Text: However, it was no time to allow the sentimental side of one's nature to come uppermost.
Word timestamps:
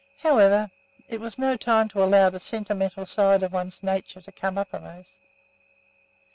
However, 0.23 0.71
it 1.07 1.19
was 1.21 1.37
no 1.37 1.55
time 1.55 1.87
to 1.89 2.01
allow 2.03 2.31
the 2.31 2.39
sentimental 2.39 3.05
side 3.05 3.43
of 3.43 3.53
one's 3.53 3.83
nature 3.83 4.19
to 4.21 4.31
come 4.31 4.57
uppermost. 4.57 5.21